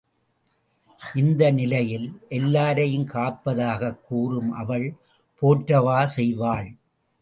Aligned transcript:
இந்த 1.15 1.51
நிலையில், 1.51 2.21
எல்லாரையும் 2.29 3.07
காப்பதாகக் 3.07 4.01
கூறும் 4.01 4.51
அவள் 4.51 4.93
போற்றவா 5.41 6.07
செய்வாள்? 6.15 6.69